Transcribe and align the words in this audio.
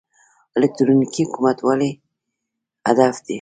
الکترونیکي 0.57 1.21
حکومتولي 1.27 1.91
هدف 2.87 3.15
دی 3.25 3.29